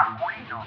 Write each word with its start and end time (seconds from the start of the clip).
masculino, 0.00 0.64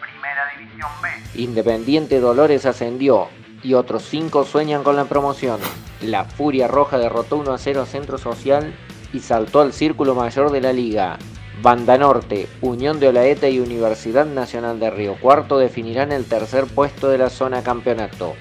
Primera 0.00 0.48
División 0.56 0.90
B. 1.02 1.40
Independiente 1.42 2.20
Dolores 2.20 2.66
ascendió 2.66 3.28
y 3.62 3.74
otros 3.74 4.04
cinco 4.04 4.44
sueñan 4.44 4.84
con 4.84 4.96
la 4.96 5.06
promoción. 5.06 5.60
La 6.00 6.24
Furia 6.24 6.68
Roja 6.68 6.98
derrotó 6.98 7.36
1 7.36 7.52
a 7.52 7.58
0 7.58 7.82
a 7.82 7.86
Centro 7.86 8.18
Social 8.18 8.74
y 9.12 9.20
saltó 9.20 9.60
al 9.60 9.72
círculo 9.72 10.14
mayor 10.14 10.52
de 10.52 10.60
la 10.60 10.72
liga. 10.72 11.18
Banda 11.60 11.98
Norte, 11.98 12.48
Unión 12.60 13.00
de 13.00 13.08
Olaeta 13.08 13.48
y 13.48 13.58
Universidad 13.58 14.26
Nacional 14.26 14.78
de 14.78 14.90
Río 14.90 15.16
Cuarto 15.20 15.58
definirán 15.58 16.12
el 16.12 16.24
tercer 16.24 16.66
puesto 16.66 17.08
de 17.08 17.18
la 17.18 17.30
zona 17.30 17.64
campeonato. 17.64 18.36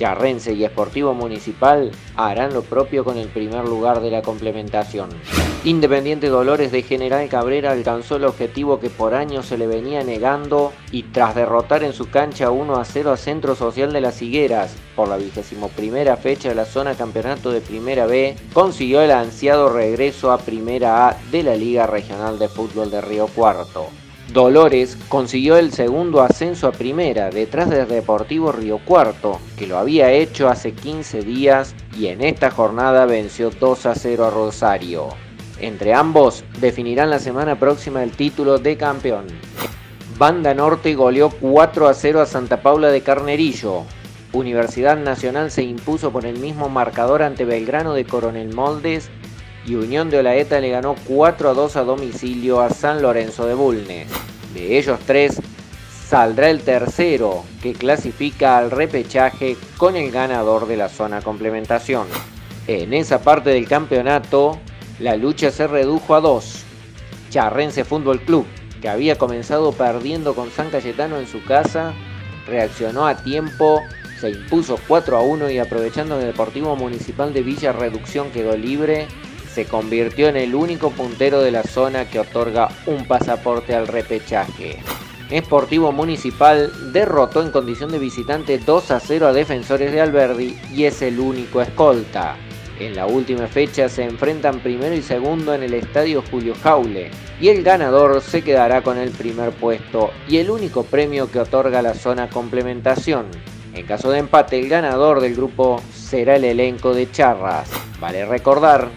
Charrense 0.00 0.54
y 0.54 0.64
Esportivo 0.64 1.12
Municipal 1.12 1.90
harán 2.16 2.54
lo 2.54 2.62
propio 2.62 3.04
con 3.04 3.18
el 3.18 3.28
primer 3.28 3.68
lugar 3.68 4.00
de 4.00 4.10
la 4.10 4.22
complementación. 4.22 5.10
Independiente 5.62 6.30
Dolores 6.30 6.72
de 6.72 6.82
General 6.82 7.28
Cabrera 7.28 7.72
alcanzó 7.72 8.16
el 8.16 8.24
objetivo 8.24 8.80
que 8.80 8.88
por 8.88 9.12
años 9.12 9.44
se 9.44 9.58
le 9.58 9.66
venía 9.66 10.02
negando 10.02 10.72
y 10.90 11.02
tras 11.02 11.34
derrotar 11.34 11.82
en 11.82 11.92
su 11.92 12.08
cancha 12.08 12.50
1 12.50 12.76
a 12.76 12.84
0 12.86 13.12
a 13.12 13.18
Centro 13.18 13.54
Social 13.54 13.92
de 13.92 14.00
las 14.00 14.22
Higueras 14.22 14.74
por 14.96 15.06
la 15.06 15.18
vigésimo 15.18 15.68
primera 15.68 16.16
fecha 16.16 16.48
de 16.48 16.54
la 16.54 16.64
zona 16.64 16.94
campeonato 16.94 17.52
de 17.52 17.60
Primera 17.60 18.06
B, 18.06 18.36
consiguió 18.54 19.02
el 19.02 19.10
ansiado 19.10 19.68
regreso 19.68 20.32
a 20.32 20.38
Primera 20.38 21.08
A 21.08 21.16
de 21.30 21.42
la 21.42 21.56
Liga 21.56 21.86
Regional 21.86 22.38
de 22.38 22.48
Fútbol 22.48 22.90
de 22.90 23.02
Río 23.02 23.26
Cuarto. 23.26 23.88
Dolores 24.32 24.96
consiguió 25.08 25.56
el 25.56 25.72
segundo 25.72 26.22
ascenso 26.22 26.68
a 26.68 26.72
primera 26.72 27.30
detrás 27.30 27.68
del 27.68 27.88
Deportivo 27.88 28.52
Río 28.52 28.78
Cuarto, 28.78 29.40
que 29.58 29.66
lo 29.66 29.76
había 29.76 30.12
hecho 30.12 30.48
hace 30.48 30.72
15 30.72 31.22
días 31.22 31.74
y 31.98 32.06
en 32.06 32.20
esta 32.20 32.52
jornada 32.52 33.06
venció 33.06 33.50
2 33.50 33.86
a 33.86 33.94
0 33.96 34.26
a 34.26 34.30
Rosario. 34.30 35.08
Entre 35.58 35.94
ambos 35.94 36.44
definirán 36.60 37.10
la 37.10 37.18
semana 37.18 37.58
próxima 37.58 38.04
el 38.04 38.12
título 38.12 38.58
de 38.58 38.76
campeón. 38.76 39.26
Banda 40.16 40.54
Norte 40.54 40.94
goleó 40.94 41.30
4 41.30 41.88
a 41.88 41.94
0 41.94 42.20
a 42.20 42.26
Santa 42.26 42.62
Paula 42.62 42.90
de 42.90 43.00
Carnerillo. 43.00 43.82
Universidad 44.32 44.96
Nacional 44.96 45.50
se 45.50 45.64
impuso 45.64 46.12
por 46.12 46.24
el 46.24 46.38
mismo 46.38 46.68
marcador 46.68 47.24
ante 47.24 47.44
Belgrano 47.44 47.94
de 47.94 48.04
Coronel 48.04 48.54
Moldes 48.54 49.10
y 49.66 49.74
Unión 49.74 50.08
de 50.10 50.18
Olaeta 50.18 50.60
le 50.60 50.70
ganó 50.70 50.94
4 51.06 51.50
a 51.50 51.54
2 51.54 51.76
a 51.76 51.84
domicilio 51.84 52.60
a 52.60 52.70
San 52.70 53.02
Lorenzo 53.02 53.46
de 53.46 53.54
Bulnes. 53.54 54.08
De 54.54 54.78
ellos 54.78 54.98
tres, 55.06 55.40
saldrá 56.08 56.50
el 56.50 56.60
tercero, 56.62 57.44
que 57.62 57.72
clasifica 57.72 58.58
al 58.58 58.70
repechaje 58.70 59.56
con 59.76 59.96
el 59.96 60.10
ganador 60.10 60.66
de 60.66 60.76
la 60.76 60.88
zona 60.88 61.22
complementación. 61.22 62.08
En 62.66 62.92
esa 62.92 63.22
parte 63.22 63.50
del 63.50 63.68
campeonato, 63.68 64.58
la 64.98 65.16
lucha 65.16 65.50
se 65.50 65.66
redujo 65.66 66.14
a 66.14 66.20
dos. 66.20 66.64
Charrense 67.30 67.84
Fútbol 67.84 68.20
Club, 68.22 68.44
que 68.82 68.88
había 68.88 69.16
comenzado 69.18 69.72
perdiendo 69.72 70.34
con 70.34 70.50
San 70.50 70.70
Cayetano 70.70 71.18
en 71.18 71.28
su 71.28 71.44
casa, 71.44 71.94
reaccionó 72.46 73.06
a 73.06 73.22
tiempo, 73.22 73.80
se 74.20 74.30
impuso 74.30 74.78
4 74.88 75.16
a 75.16 75.22
1 75.22 75.50
y 75.50 75.58
aprovechando 75.58 76.18
el 76.18 76.26
Deportivo 76.26 76.74
Municipal 76.76 77.32
de 77.32 77.42
Villa 77.42 77.72
Reducción 77.72 78.30
quedó 78.30 78.56
libre 78.56 79.06
se 79.52 79.64
convirtió 79.64 80.28
en 80.28 80.36
el 80.36 80.54
único 80.54 80.90
puntero 80.90 81.40
de 81.40 81.50
la 81.50 81.62
zona 81.62 82.08
que 82.08 82.20
otorga 82.20 82.68
un 82.86 83.06
pasaporte 83.06 83.74
al 83.74 83.88
repechaje. 83.88 84.78
Esportivo 85.30 85.92
Municipal 85.92 86.72
derrotó 86.92 87.42
en 87.42 87.50
condición 87.50 87.92
de 87.92 87.98
visitante 87.98 88.58
2 88.58 88.90
a 88.90 89.00
0 89.00 89.28
a 89.28 89.32
Defensores 89.32 89.92
de 89.92 90.00
Alberdi 90.00 90.58
y 90.74 90.84
es 90.84 91.02
el 91.02 91.20
único 91.20 91.62
escolta. 91.62 92.36
En 92.80 92.96
la 92.96 93.06
última 93.06 93.46
fecha 93.46 93.88
se 93.88 94.04
enfrentan 94.04 94.60
primero 94.60 94.94
y 94.94 95.02
segundo 95.02 95.54
en 95.54 95.62
el 95.62 95.74
estadio 95.74 96.24
Julio 96.30 96.54
Jaule 96.62 97.10
y 97.40 97.48
el 97.48 97.62
ganador 97.62 98.22
se 98.22 98.42
quedará 98.42 98.82
con 98.82 98.98
el 98.98 99.10
primer 99.10 99.50
puesto 99.50 100.10
y 100.26 100.38
el 100.38 100.50
único 100.50 100.84
premio 100.84 101.30
que 101.30 101.40
otorga 101.40 101.82
la 101.82 101.94
zona 101.94 102.30
complementación. 102.30 103.26
En 103.74 103.86
caso 103.86 104.10
de 104.10 104.18
empate, 104.18 104.58
el 104.58 104.68
ganador 104.68 105.20
del 105.20 105.36
grupo 105.36 105.80
será 105.94 106.36
el 106.36 106.44
elenco 106.44 106.92
de 106.92 107.10
Charras. 107.10 107.70
Vale 108.00 108.24
recordar 108.24 108.88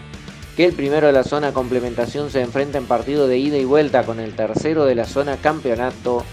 que 0.56 0.64
el 0.64 0.74
primero 0.74 1.06
de 1.06 1.12
la 1.12 1.24
zona 1.24 1.52
complementación 1.52 2.30
se 2.30 2.40
enfrenta 2.40 2.78
en 2.78 2.86
partido 2.86 3.26
de 3.26 3.38
ida 3.38 3.56
y 3.56 3.64
vuelta 3.64 4.04
con 4.04 4.20
el 4.20 4.36
tercero 4.36 4.84
de 4.84 4.94
la 4.94 5.04
zona 5.04 5.36
campeonato 5.36 6.24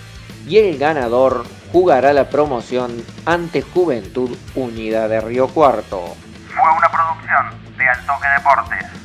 y 0.48 0.58
el 0.58 0.78
ganador 0.78 1.44
jugará 1.72 2.14
la 2.14 2.30
promoción 2.30 3.04
ante 3.26 3.62
Juventud 3.62 4.38
Unida 4.56 5.08
de 5.08 5.22
Río 5.22 5.48
Cuarto. 5.48 6.16
Fue 6.48 6.72
una 6.78 6.92
producción 6.92 7.78
de 7.78 7.88
Altoque 7.88 8.28
Deportes. 8.38 9.01